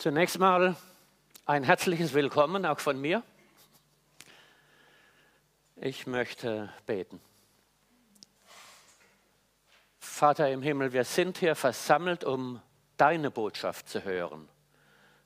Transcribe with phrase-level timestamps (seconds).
[0.00, 0.76] Zunächst mal
[1.44, 3.22] ein herzliches Willkommen auch von mir.
[5.76, 7.20] Ich möchte beten.
[9.98, 12.62] Vater im Himmel, wir sind hier versammelt, um
[12.96, 14.48] deine Botschaft zu hören.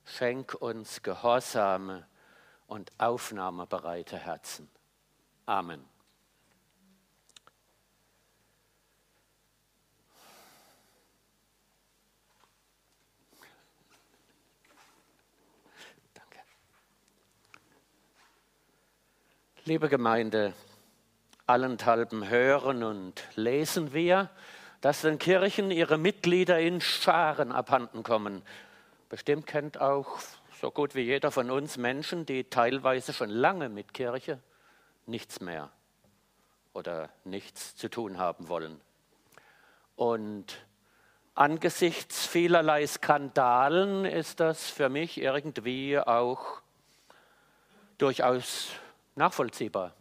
[0.03, 2.05] Schenk uns gehorsame
[2.67, 4.69] und aufnahmebereite Herzen.
[5.45, 5.85] Amen.
[19.67, 20.53] Liebe Gemeinde,
[21.47, 24.29] allenthalben hören und lesen wir,
[24.79, 28.43] dass den Kirchen ihre Mitglieder in Scharen abhanden kommen.
[29.09, 30.19] Bestimmt kennt auch
[30.61, 34.37] so gut wie jeder von uns Menschen, die teilweise schon lange mit Kirche
[35.07, 35.71] nichts mehr
[36.73, 38.79] oder nichts zu tun haben wollen.
[39.95, 40.63] Und
[41.33, 46.61] angesichts vielerlei Skandalen ist das für mich irgendwie auch
[47.97, 48.69] durchaus
[49.15, 49.93] nachvollziehbar.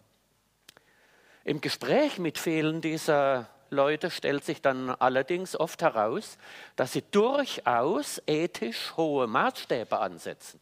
[1.45, 6.39] Im Gespräch mit vielen dieser Leute stellt sich dann allerdings oft heraus,
[6.77, 10.61] dass sie durchaus ethisch hohe Maßstäbe ansetzen.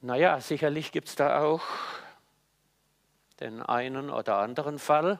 [0.00, 1.62] Naja, sicherlich gibt es da auch
[3.40, 5.18] den einen oder anderen Fall,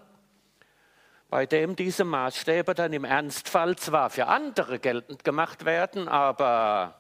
[1.28, 6.94] bei dem diese Maßstäbe dann im Ernstfall zwar für andere geltend gemacht werden, aber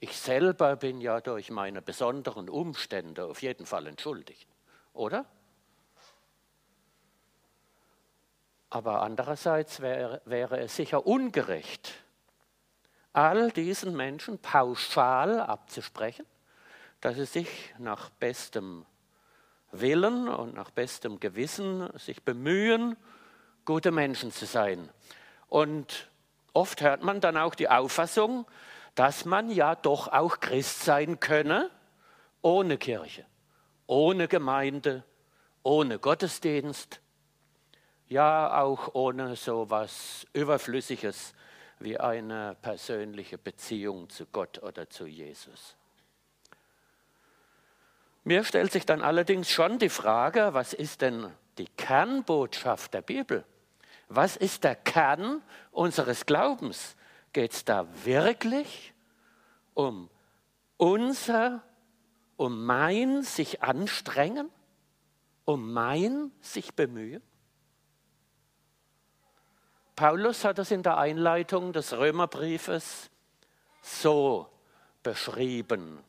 [0.00, 4.48] ich selber bin ja durch meine besonderen Umstände auf jeden Fall entschuldigt,
[4.92, 5.24] oder?
[8.70, 11.94] Aber andererseits wäre, wäre es sicher ungerecht,
[13.12, 16.26] all diesen Menschen pauschal abzusprechen,
[17.00, 18.84] dass sie sich nach bestem
[19.72, 22.96] Willen und nach bestem Gewissen sich bemühen,
[23.64, 24.88] gute Menschen zu sein.
[25.48, 26.08] Und
[26.52, 28.46] oft hört man dann auch die Auffassung,
[28.98, 31.70] dass man ja doch auch Christ sein könne
[32.42, 33.24] ohne Kirche,
[33.86, 35.04] ohne Gemeinde,
[35.62, 37.00] ohne Gottesdienst,
[38.08, 41.32] ja auch ohne so etwas Überflüssiges
[41.78, 45.76] wie eine persönliche Beziehung zu Gott oder zu Jesus.
[48.24, 53.44] Mir stellt sich dann allerdings schon die Frage, was ist denn die Kernbotschaft der Bibel?
[54.08, 55.40] Was ist der Kern
[55.70, 56.96] unseres Glaubens?
[57.38, 58.92] Geht es da wirklich
[59.74, 60.10] um
[60.76, 61.62] unser,
[62.36, 64.50] um mein sich anstrengen,
[65.44, 67.22] um mein sich bemühen?
[69.94, 73.08] Paulus hat es in der Einleitung des Römerbriefes
[73.82, 74.50] so
[75.04, 76.02] beschrieben.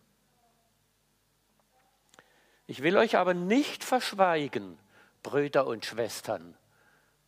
[2.66, 4.80] Ich will euch aber nicht verschweigen,
[5.22, 6.58] Brüder und Schwestern,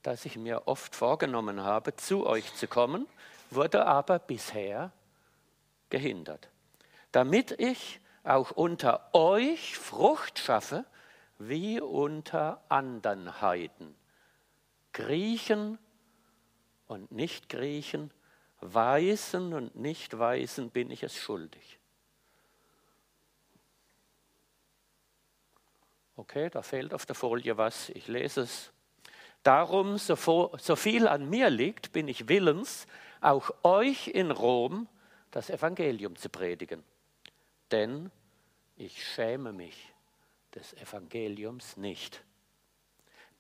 [0.02, 3.06] dass ich mir oft vorgenommen habe, zu euch zu kommen,
[3.54, 4.92] wurde aber bisher
[5.90, 6.50] gehindert,
[7.12, 10.86] damit ich auch unter euch Frucht schaffe,
[11.38, 13.96] wie unter anderen Heiden,
[14.94, 15.80] Griechen
[16.88, 18.12] und Nicht-Griechen,
[18.60, 21.80] Weisen und Nicht-Weisen bin ich es schuldig.
[26.16, 28.72] Okay, da fehlt auf der Folie was, ich lese es.
[29.42, 30.16] Darum, so
[30.76, 32.86] viel an mir liegt, bin ich willens,
[33.22, 34.88] auch euch in Rom
[35.32, 36.84] das Evangelium zu predigen.
[37.72, 38.12] Denn
[38.76, 39.94] ich schäme mich
[40.54, 42.24] des Evangeliums nicht.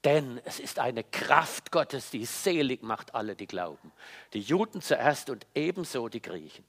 [0.03, 3.91] Denn es ist eine Kraft Gottes, die selig macht alle, die glauben.
[4.33, 6.65] Die Juden zuerst und ebenso die Griechen.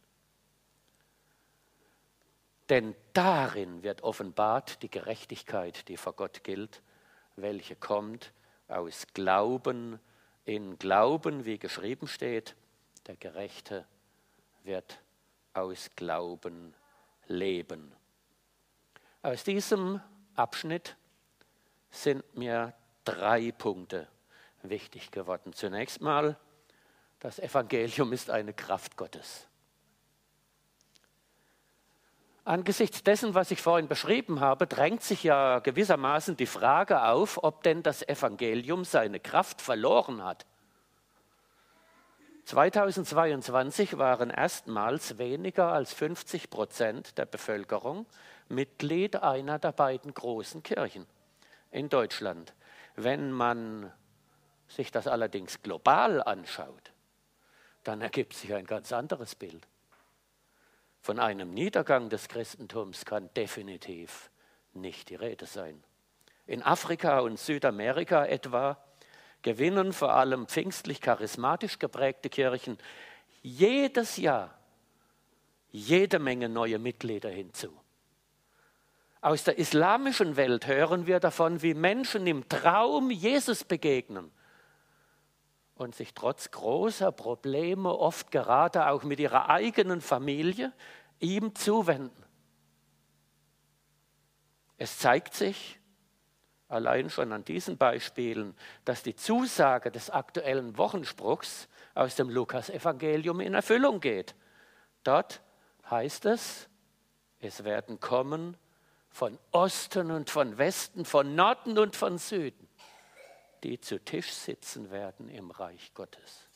[2.69, 6.83] Denn darin wird offenbart die Gerechtigkeit, die vor Gott gilt,
[7.37, 8.33] welche kommt
[8.69, 9.99] aus Glauben
[10.45, 12.55] in Glauben, wie geschrieben steht,
[13.07, 13.87] der Gerechte
[14.65, 15.01] wird
[15.55, 16.75] aus Glauben
[17.27, 17.95] leben.
[19.23, 20.01] Aus diesem
[20.35, 20.97] Abschnitt
[21.91, 22.75] sind mir
[23.05, 24.09] drei Punkte
[24.63, 25.53] wichtig geworden.
[25.53, 26.37] Zunächst mal,
[27.21, 29.47] das Evangelium ist eine Kraft Gottes.
[32.45, 37.63] Angesichts dessen, was ich vorhin beschrieben habe, drängt sich ja gewissermaßen die Frage auf, ob
[37.63, 40.45] denn das Evangelium seine Kraft verloren hat.
[42.45, 48.07] 2022 waren erstmals weniger als 50 Prozent der Bevölkerung
[48.49, 51.07] Mitglied einer der beiden großen Kirchen
[51.71, 52.53] in Deutschland.
[52.97, 53.93] Wenn man
[54.69, 56.93] sich das allerdings global anschaut,
[57.85, 59.67] dann ergibt sich ein ganz anderes Bild.
[61.01, 64.31] Von einem Niedergang des Christentums kann definitiv
[64.73, 65.83] nicht die Rede sein.
[66.47, 68.77] In Afrika und Südamerika etwa
[69.43, 72.79] gewinnen vor allem pfingstlich charismatisch geprägte Kirchen
[73.43, 74.57] jedes Jahr
[75.73, 77.73] jede Menge neue Mitglieder hinzu.
[79.23, 84.31] Aus der islamischen Welt hören wir davon, wie Menschen im Traum Jesus begegnen
[85.77, 90.73] und sich trotz großer Probleme, oft gerade auch mit ihrer eigenen Familie,
[91.21, 92.23] ihm zuwenden.
[94.77, 95.79] Es zeigt sich
[96.73, 103.55] allein schon an diesen Beispielen, dass die Zusage des aktuellen Wochenspruchs aus dem Lukasevangelium in
[103.55, 104.35] Erfüllung geht.
[105.05, 105.43] Dort
[105.91, 106.69] heißt es,
[107.41, 108.57] es werden kommen
[109.11, 112.69] von Osten und von Westen, von Norden und von Süden
[113.63, 116.49] die zu Tisch sitzen werden im Reich Gottes.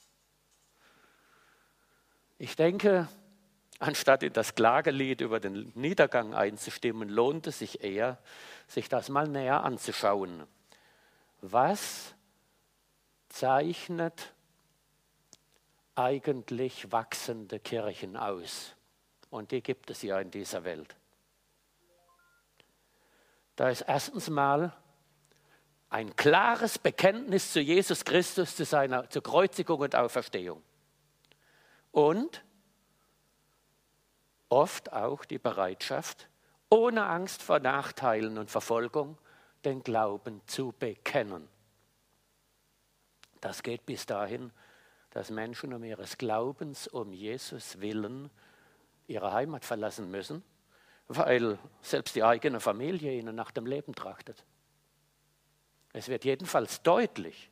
[2.38, 3.08] Ich denke,
[3.78, 8.18] anstatt in das Klagelied über den Niedergang einzustimmen, lohnt es sich eher,
[8.66, 10.46] sich das mal näher anzuschauen.
[11.40, 12.14] Was
[13.28, 14.32] zeichnet
[15.94, 18.74] eigentlich wachsende Kirchen aus?
[19.30, 20.96] Und die gibt es ja in dieser Welt.
[23.56, 24.76] Da ist erstens mal
[25.88, 30.62] ein klares Bekenntnis zu Jesus Christus, zu seiner zur Kreuzigung und Auferstehung.
[31.90, 32.44] Und
[34.48, 36.28] oft auch die Bereitschaft,
[36.70, 39.18] ohne Angst vor Nachteilen und Verfolgung,
[39.64, 41.48] den Glauben zu bekennen.
[43.40, 44.52] Das geht bis dahin,
[45.10, 48.30] dass Menschen um ihres Glaubens, um Jesus willen,
[49.06, 50.42] ihre Heimat verlassen müssen,
[51.08, 54.44] weil selbst die eigene Familie ihnen nach dem Leben trachtet.
[55.92, 57.50] Es wird jedenfalls deutlich,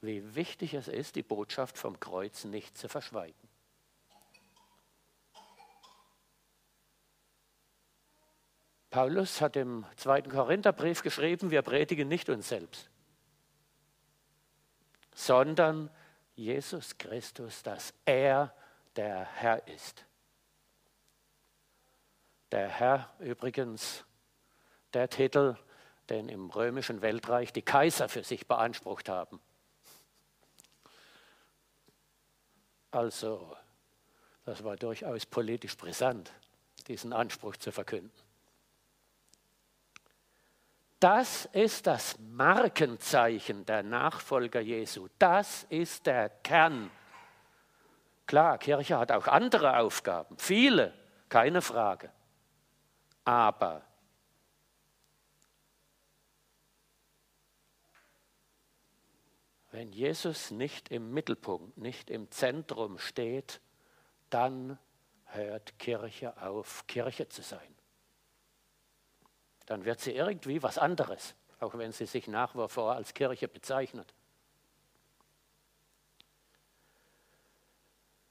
[0.00, 3.45] wie wichtig es ist, die Botschaft vom Kreuz nicht zu verschweigen.
[8.96, 12.88] Paulus hat im zweiten Korintherbrief geschrieben, wir predigen nicht uns selbst,
[15.14, 15.90] sondern
[16.34, 18.54] Jesus Christus, dass er
[18.96, 20.06] der Herr ist.
[22.50, 24.02] Der Herr übrigens,
[24.94, 25.58] der Titel,
[26.08, 29.42] den im römischen Weltreich die Kaiser für sich beansprucht haben.
[32.92, 33.58] Also,
[34.46, 36.32] das war durchaus politisch brisant,
[36.86, 38.25] diesen Anspruch zu verkünden.
[41.06, 45.06] Das ist das Markenzeichen der Nachfolger Jesu.
[45.20, 46.90] Das ist der Kern.
[48.26, 50.92] Klar, Kirche hat auch andere Aufgaben, viele,
[51.28, 52.10] keine Frage.
[53.24, 53.82] Aber
[59.70, 63.60] Wenn Jesus nicht im Mittelpunkt, nicht im Zentrum steht,
[64.28, 64.76] dann
[65.26, 67.75] hört Kirche auf, Kirche zu sein.
[69.66, 73.48] Dann wird sie irgendwie was anderes, auch wenn sie sich nach wie vor als Kirche
[73.48, 74.14] bezeichnet.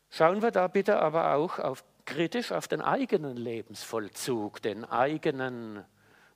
[0.09, 5.83] Schauen wir da bitte aber auch auf, kritisch auf den eigenen Lebensvollzug, den eigenen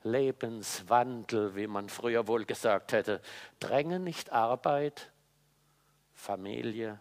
[0.03, 3.21] Lebenswandel, wie man früher wohl gesagt hätte.
[3.61, 5.13] Drängen nicht Arbeit,
[6.13, 6.99] Familie,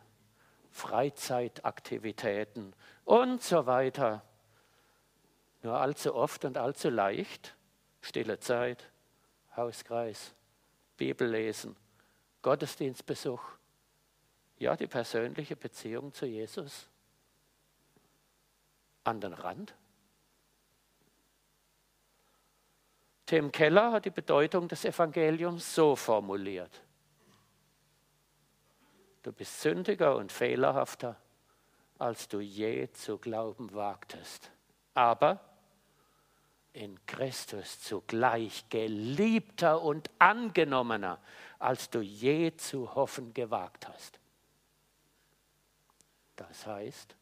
[0.71, 2.75] Freizeitaktivitäten
[3.05, 4.23] und so weiter.
[5.63, 7.58] Nur allzu oft und allzu leicht
[8.01, 8.89] stille Zeit,
[9.57, 10.35] Hauskreis,
[10.97, 11.77] Bibellesen,
[12.43, 13.43] Gottesdienstbesuch,
[14.59, 16.89] ja die persönliche Beziehung zu Jesus
[19.05, 19.75] an den Rand.
[23.27, 26.83] Tim Keller hat die Bedeutung des Evangeliums so formuliert.
[29.23, 31.17] Du bist sündiger und fehlerhafter,
[31.99, 34.51] als du je zu glauben wagtest.
[34.95, 35.48] Aber
[36.73, 41.19] in Christus zugleich geliebter und angenommener,
[41.59, 44.19] als du je zu hoffen gewagt hast.
[46.37, 47.17] Das heißt,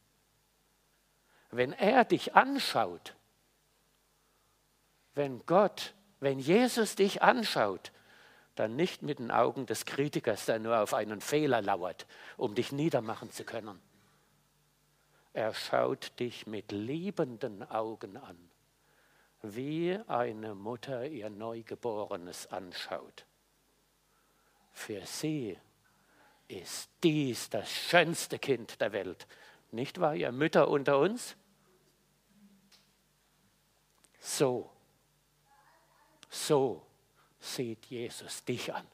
[1.50, 3.14] wenn er dich anschaut,
[5.14, 7.92] wenn Gott wenn Jesus dich anschaut,
[8.54, 12.72] dann nicht mit den Augen des Kritikers, der nur auf einen Fehler lauert, um dich
[12.72, 13.80] niedermachen zu können.
[15.34, 18.38] Er schaut dich mit liebenden Augen an,
[19.54, 23.26] wie eine Mutter ihr Neugeborenes anschaut.
[24.72, 25.58] Für sie
[26.48, 29.26] ist dies das schönste Kind der Welt.
[29.70, 31.36] Nicht wahr, ihr Mütter unter uns?
[34.20, 34.70] So
[36.36, 36.86] so
[37.40, 38.86] sieht Jesus dich an.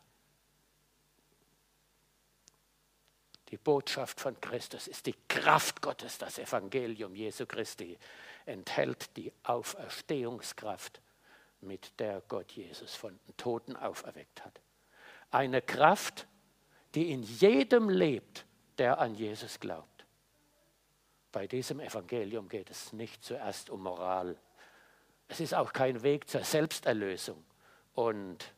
[3.48, 6.16] Die Botschaft von Christus ist die Kraft Gottes.
[6.16, 7.98] Das Evangelium Jesu Christi
[8.46, 11.00] enthält die Auferstehungskraft,
[11.60, 14.60] mit der Gott Jesus von den Toten auferweckt hat.
[15.30, 16.26] Eine Kraft,
[16.94, 18.44] die in jedem lebt,
[18.78, 20.06] der an Jesus glaubt.
[21.30, 24.36] Bei diesem Evangelium geht es nicht zuerst um Moral.
[25.28, 27.42] Es ist auch kein Weg zur Selbsterlösung.
[27.94, 28.52] Und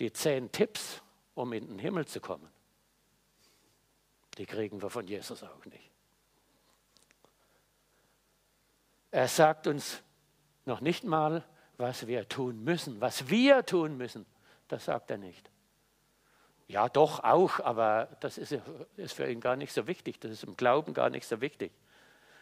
[0.00, 1.00] die zehn Tipps,
[1.34, 2.50] um in den Himmel zu kommen,
[4.36, 5.93] die kriegen wir von Jesus auch nicht.
[9.14, 10.02] Er sagt uns
[10.64, 11.44] noch nicht mal,
[11.76, 14.26] was wir tun müssen, was wir tun müssen.
[14.66, 15.52] Das sagt er nicht.
[16.66, 18.58] Ja, doch auch, aber das ist,
[18.96, 20.18] ist für ihn gar nicht so wichtig.
[20.18, 21.70] Das ist im Glauben gar nicht so wichtig,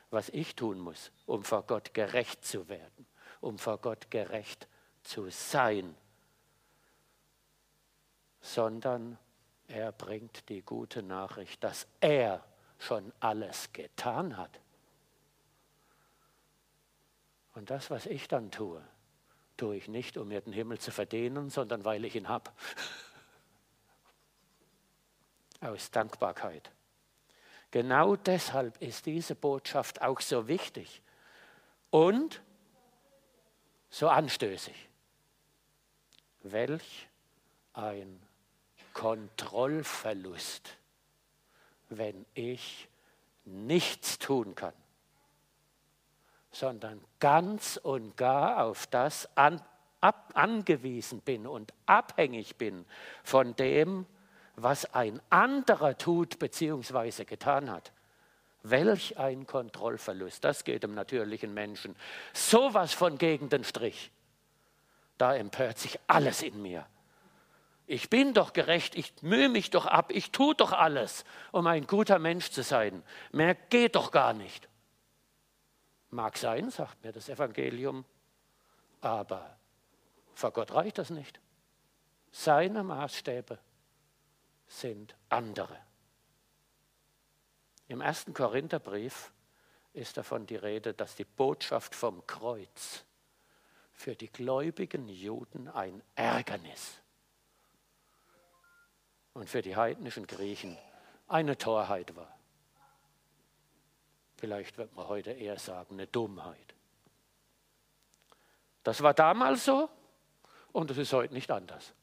[0.09, 3.07] was ich tun muss, um vor Gott gerecht zu werden,
[3.43, 4.67] um vor Gott gerecht
[5.03, 5.95] zu sein,
[8.41, 9.19] sondern
[9.69, 12.43] er bringt die gute Nachricht, dass er
[12.79, 14.59] schon alles getan hat.
[17.55, 18.83] Und das, was ich dann tue,
[19.57, 22.51] tue ich nicht, um mir den Himmel zu verdienen, sondern weil ich ihn habe.
[25.61, 26.71] Aus Dankbarkeit.
[27.71, 31.03] Genau deshalb ist diese Botschaft auch so wichtig
[31.91, 32.43] und
[33.89, 34.75] so anstößig.
[36.43, 37.09] Welch
[37.75, 38.21] ein
[38.93, 40.77] Kontrollverlust,
[41.89, 42.89] wenn ich
[43.45, 44.75] nichts tun kann
[46.53, 49.61] sondern ganz und gar auf das an,
[50.01, 52.85] ab, angewiesen bin und abhängig bin
[53.25, 54.07] von dem,
[54.55, 57.25] was ein anderer tut bzw.
[57.25, 57.93] getan hat.
[58.63, 60.45] Welch ein Kontrollverlust.
[60.45, 61.97] Das geht dem natürlichen Menschen.
[62.33, 64.13] Sowas von gegen den Strich.
[65.19, 66.87] Da empört sich alles in mir.
[67.87, 71.87] Ich bin doch gerecht, ich mühe mich doch ab, ich tue doch alles, um ein
[71.87, 73.03] guter Mensch zu sein.
[73.33, 74.69] Mehr geht doch gar nicht.
[76.13, 78.05] Mag sein, sagt mir das Evangelium,
[79.01, 79.57] aber
[80.35, 81.41] vor Gott reicht das nicht.
[82.31, 83.59] Seine Maßstäbe
[84.67, 85.79] sind andere.
[87.89, 89.33] Im ersten Korintherbrief
[89.95, 93.07] ist davon die Rede, dass die Botschaft vom Kreuz
[93.95, 97.01] für die gläubigen Juden ein Ärgernis
[99.33, 100.77] und für die heidnischen Griechen
[101.27, 102.37] eine Torheit war.
[104.43, 106.75] Vielleicht wird man heute eher sagen, eine Dummheit.
[108.83, 109.89] Das war damals so
[110.73, 111.95] und es ist heute nicht anders.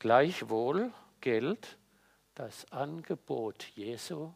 [0.00, 0.92] Gleichwohl
[1.22, 1.78] gilt
[2.34, 4.34] das Angebot Jesu,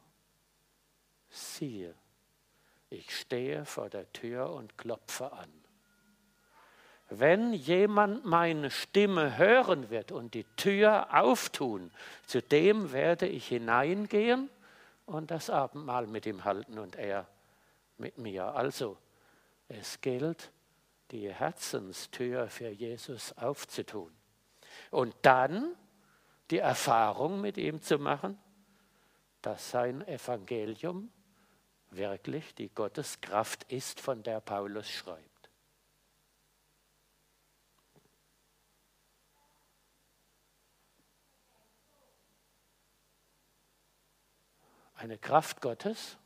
[1.29, 1.95] siehe,
[2.89, 5.53] ich stehe vor der Tür und klopfe an.
[7.11, 11.91] Wenn jemand meine Stimme hören wird und die Tür auftun,
[12.25, 14.49] zu dem werde ich hineingehen
[15.07, 17.29] und das Abendmahl mit ihm halten und er
[17.99, 18.55] mit mir.
[18.55, 18.99] Also,
[19.69, 20.53] es gilt,
[21.11, 24.13] die Herzenstür für Jesus aufzutun
[24.91, 25.75] und dann
[26.51, 28.39] die Erfahrung mit ihm zu machen,
[29.43, 31.11] dass sein Evangelium
[31.91, 35.34] wirklich die Gotteskraft ist, von der Paulus schreibt.
[45.05, 46.17] Eine Kraft Gottes,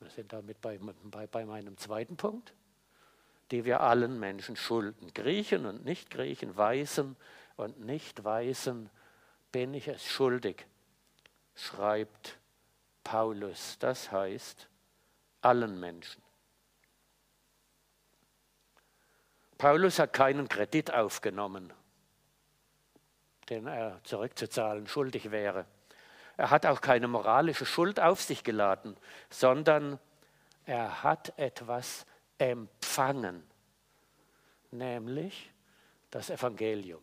[0.00, 2.54] wir sind damit bei, bei, bei meinem zweiten Punkt,
[3.50, 5.12] die wir allen Menschen schulden.
[5.12, 7.14] Griechen und Nicht-Griechen, Weißen
[7.56, 8.88] und Nicht-Weißen
[9.52, 10.66] bin ich es schuldig,
[11.54, 12.38] schreibt
[13.04, 13.76] Paulus.
[13.78, 14.66] Das heißt,
[15.42, 16.22] allen Menschen.
[19.58, 21.70] Paulus hat keinen Kredit aufgenommen,
[23.50, 25.66] den er zurückzuzahlen schuldig wäre.
[26.42, 28.96] Er hat auch keine moralische Schuld auf sich geladen,
[29.30, 30.00] sondern
[30.66, 32.04] er hat etwas
[32.36, 33.44] empfangen,
[34.72, 35.52] nämlich
[36.10, 37.00] das Evangelium.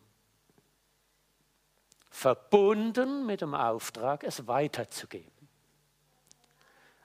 [2.10, 5.48] Verbunden mit dem Auftrag, es weiterzugeben.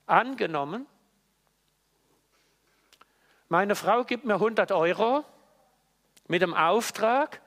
[0.05, 0.87] Angenommen,
[3.47, 5.23] meine Frau gibt mir 100 Euro
[6.27, 7.39] mit dem Auftrag,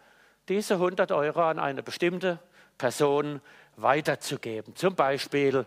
[0.48, 2.38] diese 100 Euro an eine bestimmte
[2.78, 3.42] Person
[3.80, 5.64] weiterzugeben, zum Beispiel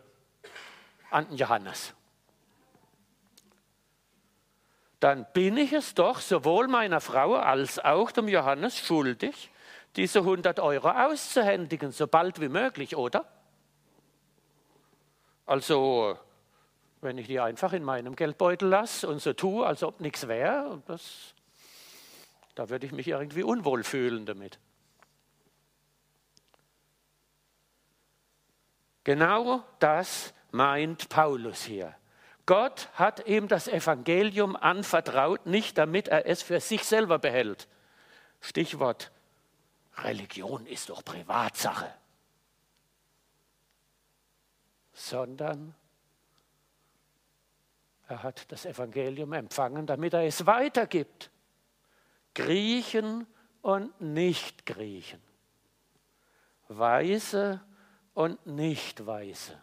[1.10, 1.94] an den Johannes.
[5.00, 9.50] Dann bin ich es doch sowohl meiner Frau als auch dem Johannes schuldig,
[9.96, 13.26] diese 100 Euro auszuhändigen, so bald wie möglich, oder?
[15.46, 16.18] Also,
[17.02, 20.82] wenn ich die einfach in meinem Geldbeutel lasse und so tue, als ob nichts wäre,
[22.56, 24.60] da würde ich mich irgendwie unwohl fühlen damit.
[29.04, 31.96] Genau das meint Paulus hier.
[32.46, 37.68] Gott hat ihm das Evangelium anvertraut, nicht damit er es für sich selber behält.
[38.42, 39.12] Stichwort,
[39.98, 41.94] Religion ist doch Privatsache.
[45.02, 45.74] sondern
[48.08, 51.32] er hat das Evangelium empfangen, damit er es weitergibt.
[52.34, 53.26] Griechen
[53.62, 55.22] und Nicht-Griechen.
[56.68, 57.62] Weise
[58.14, 59.62] und Nicht-Weise.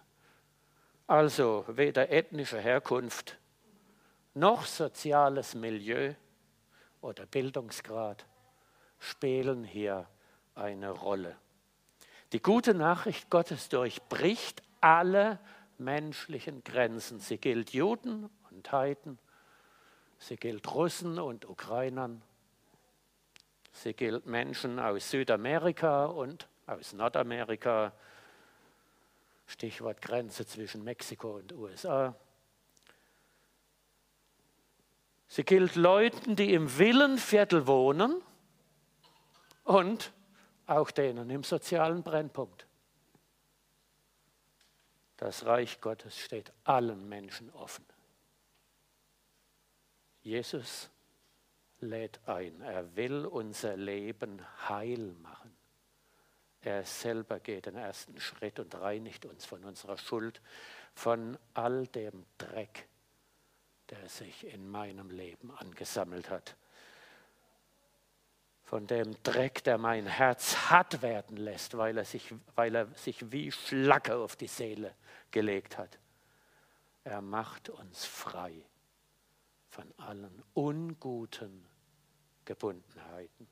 [1.07, 3.38] Also weder ethnische Herkunft
[4.35, 6.14] noch soziales Milieu
[7.00, 8.26] oder Bildungsgrad
[8.99, 10.07] spielen hier
[10.55, 11.37] eine Rolle.
[12.33, 15.38] Die gute Nachricht Gottes durchbricht alle
[15.78, 17.21] menschlichen Grenzen.
[17.21, 19.19] Sie gilt Juden und Heiden,
[20.19, 22.23] sie gilt Russen und Ukrainern,
[23.73, 27.93] sie gilt Menschen aus Südamerika und aus Nordamerika,
[29.49, 32.14] Stichwort Grenze zwischen Mexiko und USA.
[35.26, 38.23] Sie gilt Leuten, die im Villenviertel wohnen
[39.64, 40.12] und
[40.67, 42.67] auch denen im sozialen Brennpunkt.
[45.17, 47.85] Das Reich Gottes steht allen Menschen offen.
[50.21, 50.90] Jesus
[51.81, 52.61] lädt ein.
[52.61, 55.57] Er will unser Leben heil machen.
[56.62, 60.40] Er selber geht den ersten Schritt und reinigt uns von unserer Schuld,
[60.94, 62.88] von all dem Dreck,
[63.90, 66.56] der sich in meinem Leben angesammelt hat.
[68.64, 73.32] Von dem Dreck, der mein Herz hart werden lässt, weil er sich, weil er sich
[73.32, 74.94] wie Schlacke auf die Seele
[75.30, 75.98] gelegt hat.
[77.04, 78.52] Er macht uns frei
[79.70, 81.66] von allen unguten
[82.44, 83.48] Gebundenheiten.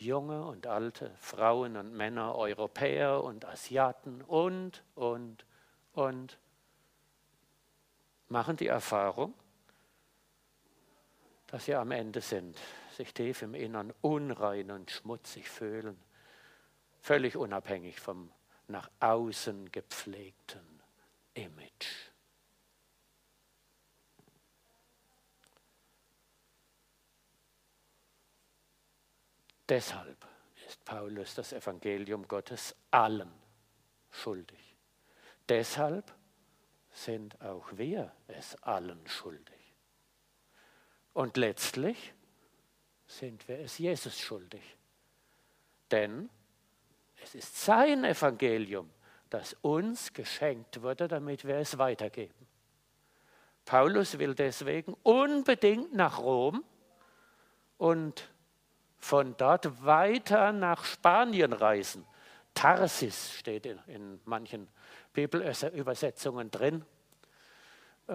[0.00, 5.44] Junge und alte, Frauen und Männer, Europäer und Asiaten und, und,
[5.92, 6.38] und
[8.28, 9.34] machen die Erfahrung,
[11.48, 12.58] dass sie am Ende sind,
[12.96, 15.98] sich tief im Innern unrein und schmutzig fühlen,
[17.00, 18.30] völlig unabhängig vom
[18.68, 20.80] nach außen gepflegten
[21.34, 22.07] Image.
[29.68, 30.26] Deshalb
[30.66, 33.32] ist Paulus das Evangelium Gottes allen
[34.10, 34.76] schuldig.
[35.48, 36.12] Deshalb
[36.90, 39.54] sind auch wir es allen schuldig.
[41.12, 42.12] Und letztlich
[43.06, 44.62] sind wir es Jesus schuldig.
[45.90, 46.28] Denn
[47.22, 48.90] es ist sein Evangelium,
[49.30, 52.46] das uns geschenkt wurde, damit wir es weitergeben.
[53.64, 56.64] Paulus will deswegen unbedingt nach Rom
[57.76, 58.30] und
[58.98, 62.04] von dort weiter nach Spanien reisen.
[62.54, 64.68] Tarsis steht in, in manchen
[65.12, 66.84] Bibelübersetzungen drin.
[68.08, 68.12] Äh,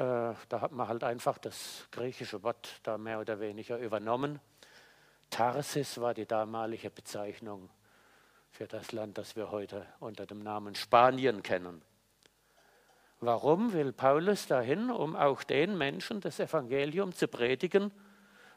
[0.50, 4.40] da hat man halt einfach das griechische Wort da mehr oder weniger übernommen.
[5.30, 7.70] Tarsis war die damalige Bezeichnung
[8.52, 11.82] für das Land, das wir heute unter dem Namen Spanien kennen.
[13.20, 17.92] Warum will Paulus dahin, um auch den Menschen das Evangelium zu predigen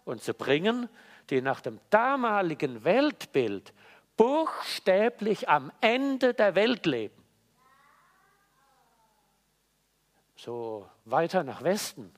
[0.06, 0.88] und zu bringen,
[1.28, 3.74] die nach dem damaligen Weltbild
[4.16, 7.22] buchstäblich am Ende der Welt leben.
[10.36, 12.14] So weiter nach Westen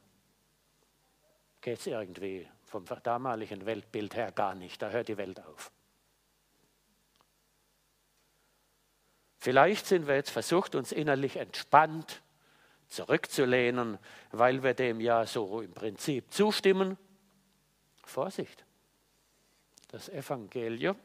[1.61, 4.81] geht es irgendwie vom damaligen Weltbild her gar nicht.
[4.83, 5.73] Da hört die Welt auf.
[9.39, 12.23] Vielleicht sind wir jetzt versucht, uns innerlich entspannt
[12.89, 13.99] zurückzulehnen,
[14.33, 16.99] weil wir dem ja so im Prinzip zustimmen.
[18.09, 18.65] Vorsicht.
[19.89, 20.97] Das Evangelium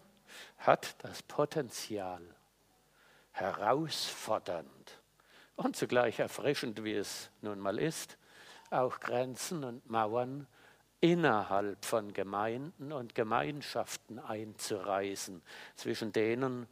[0.57, 2.21] hat das Potenzial,
[3.31, 5.01] herausfordernd
[5.55, 8.17] und zugleich erfrischend, wie es nun mal ist,
[8.69, 10.47] auch Grenzen und Mauern
[10.99, 15.41] innerhalb von Gemeinden und Gemeinschaften einzureißen,
[15.75, 16.67] zwischen denen,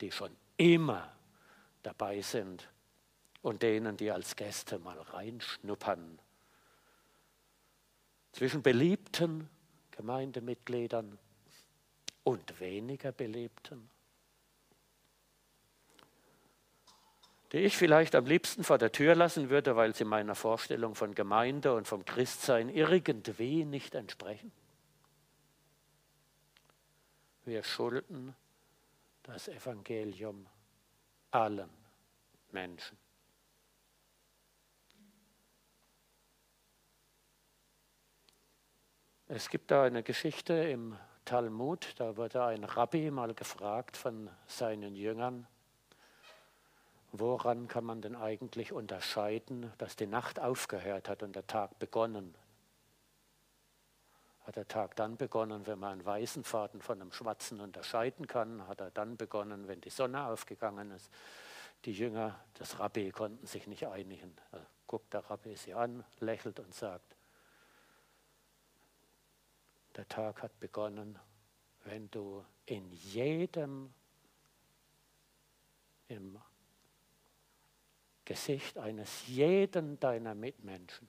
[0.00, 1.12] die schon immer
[1.82, 2.68] dabei sind
[3.42, 6.18] und denen, die als Gäste mal reinschnuppern,
[8.32, 9.48] zwischen beliebten
[9.96, 11.18] Gemeindemitgliedern
[12.22, 13.88] und weniger Belebten,
[17.52, 21.14] die ich vielleicht am liebsten vor der Tür lassen würde, weil sie meiner Vorstellung von
[21.14, 24.52] Gemeinde und vom Christsein irgendwie nicht entsprechen.
[27.44, 28.34] Wir schulden
[29.22, 30.46] das Evangelium
[31.30, 31.70] allen
[32.50, 32.98] Menschen.
[39.28, 44.94] Es gibt da eine Geschichte im Talmud, da wurde ein Rabbi mal gefragt von seinen
[44.94, 45.48] Jüngern,
[47.10, 52.36] woran kann man denn eigentlich unterscheiden, dass die Nacht aufgehört hat und der Tag begonnen?
[54.44, 58.68] Hat der Tag dann begonnen, wenn man einen weißen Faden von einem schwarzen unterscheiden kann?
[58.68, 61.10] Hat er dann begonnen, wenn die Sonne aufgegangen ist?
[61.84, 64.36] Die Jünger des Rabbi konnten sich nicht einigen.
[64.52, 67.15] Da guckt der Rabbi sie an, lächelt und sagt,
[69.96, 71.18] der Tag hat begonnen,
[71.84, 73.92] wenn du in jedem,
[76.08, 76.40] im
[78.24, 81.08] Gesicht eines jeden deiner Mitmenschen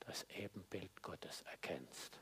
[0.00, 2.18] das Ebenbild Gottes erkennst.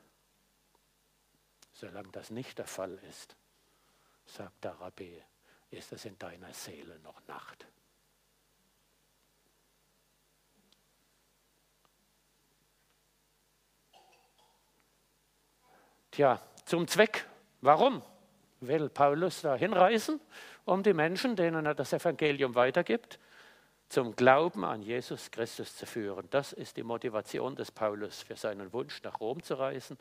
[1.73, 3.37] Solange das nicht der Fall ist,
[4.27, 5.23] sagt der Rabbi,
[5.71, 7.67] ist es in deiner Seele noch Nacht.
[16.21, 17.25] Tja, zum Zweck.
[17.63, 18.03] Warum
[18.61, 20.21] will Paulus da hinreisen?
[20.67, 23.19] Um die Menschen, denen er das Evangelium weitergibt,
[23.89, 26.29] zum Glauben an Jesus Christus zu führen.
[26.29, 29.97] Das ist die Motivation des Paulus für seinen Wunsch, nach Rom zu reisen.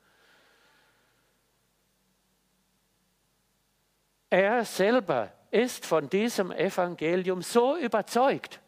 [4.30, 8.60] Er selber ist von diesem Evangelium so überzeugt.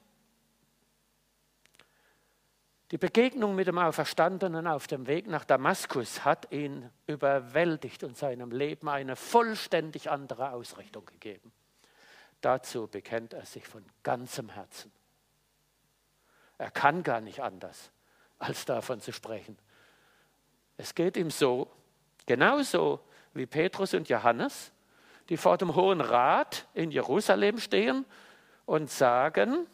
[2.91, 8.51] Die Begegnung mit dem Auferstandenen auf dem Weg nach Damaskus hat ihn überwältigt und seinem
[8.51, 11.53] Leben eine vollständig andere Ausrichtung gegeben.
[12.41, 14.91] Dazu bekennt er sich von ganzem Herzen.
[16.57, 17.91] Er kann gar nicht anders,
[18.39, 19.57] als davon zu sprechen.
[20.75, 21.71] Es geht ihm so,
[22.25, 22.99] genauso
[23.33, 24.73] wie Petrus und Johannes,
[25.29, 28.05] die vor dem Hohen Rat in Jerusalem stehen
[28.65, 29.65] und sagen,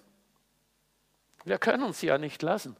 [1.45, 2.77] wir können uns ja nicht lassen,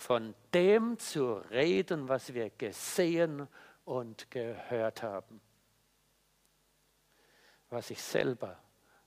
[0.00, 3.46] von dem zu reden, was wir gesehen
[3.84, 5.40] und gehört haben,
[7.68, 8.58] was ich selber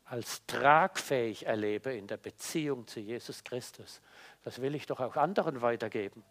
[0.06, 4.02] als tragfähig erlebe in der Beziehung zu Jesus Christus,
[4.44, 6.24] das will ich doch auch anderen weitergeben.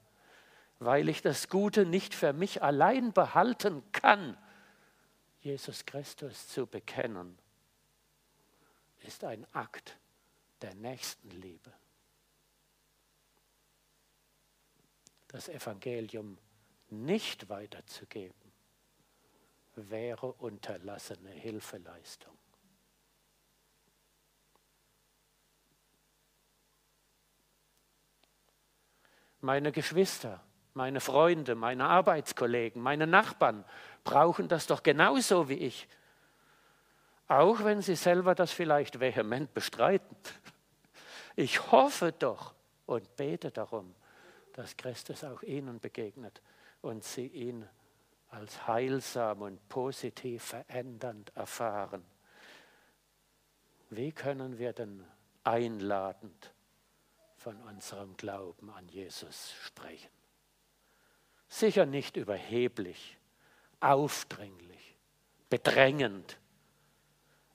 [0.79, 4.37] Weil ich das Gute nicht für mich allein behalten kann,
[5.41, 7.37] Jesus Christus zu bekennen,
[9.01, 9.99] ist ein Akt
[10.61, 11.73] der Nächstenliebe.
[15.33, 16.39] Das Evangelium
[16.91, 18.53] nicht weiterzugeben,
[19.75, 22.37] wäre unterlassene Hilfeleistung.
[29.43, 30.41] meine Geschwister,
[30.73, 33.65] meine Freunde, meine Arbeitskollegen, meine Nachbarn
[34.05, 35.89] brauchen das doch genauso wie ich.
[37.29, 40.17] Auch wenn sie selber das vielleicht vehement bestreiten.
[41.35, 42.55] Ich hoffe doch
[42.87, 43.95] und bete darum,
[44.53, 46.43] dass Christus auch ihnen begegnet
[46.81, 47.69] und sie ihn
[48.29, 52.05] als heilsam und positiv verändernd erfahren.
[53.91, 55.05] Wie können wir denn
[55.45, 56.53] einladend
[57.43, 60.11] von unserem Glauben an Jesus sprechen.
[61.49, 63.19] Sicher nicht überheblich,
[63.81, 64.97] aufdringlich,
[65.51, 66.39] bedrängend,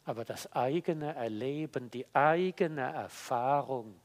[0.04, 4.00] aber das eigene Erleben, die eigene Erfahrung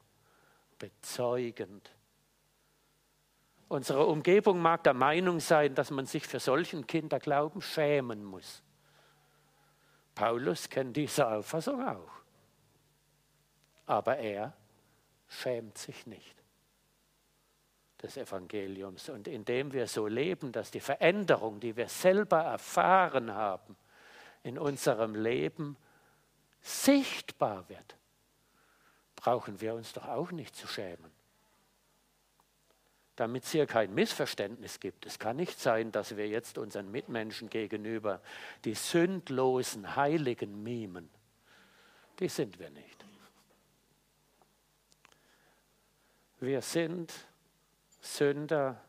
[0.78, 1.90] bezeugend.
[3.72, 8.62] Unsere Umgebung mag der Meinung sein, dass man sich für solchen Kinderglauben schämen muss.
[10.14, 12.10] Paulus kennt diese Auffassung auch.
[13.86, 14.52] Aber er
[15.26, 16.36] schämt sich nicht
[18.02, 19.08] des Evangeliums.
[19.08, 23.74] Und indem wir so leben, dass die Veränderung, die wir selber erfahren haben,
[24.42, 25.78] in unserem Leben
[26.60, 27.96] sichtbar wird,
[29.16, 31.21] brauchen wir uns doch auch nicht zu schämen.
[33.16, 35.04] Damit es hier kein Missverständnis gibt.
[35.04, 38.20] Es kann nicht sein, dass wir jetzt unseren Mitmenschen gegenüber
[38.64, 41.10] die sündlosen Heiligen mimen.
[42.18, 43.04] Die sind wir nicht.
[46.40, 47.12] Wir sind
[48.00, 48.82] Sünder,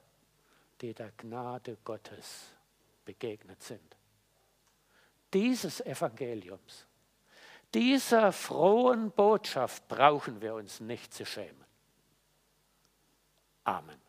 [0.82, 2.52] die der Gnade Gottes
[3.06, 3.96] begegnet sind.
[5.34, 6.88] Dieses Evangeliums,
[7.74, 11.66] dieser frohen Botschaft brauchen wir uns nicht zu schämen.
[13.64, 14.03] Amen.